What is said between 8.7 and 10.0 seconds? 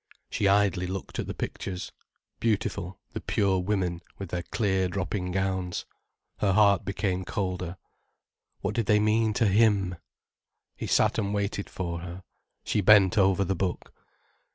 did they mean to him?